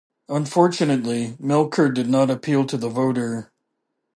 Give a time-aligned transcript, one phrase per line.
[0.29, 3.51] Unfortunately, Melkert did not appeal to the voter.